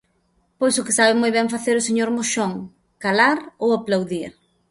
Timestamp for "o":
0.77-0.85, 1.77-1.85